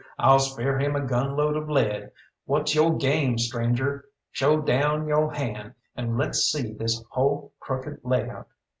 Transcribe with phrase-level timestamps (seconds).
[0.17, 2.11] "I'll spare him a gunload of lead!
[2.45, 4.05] What's yo' game, stranger?
[4.31, 8.47] Show down yo' hand, and let's see this hull crooked lay out.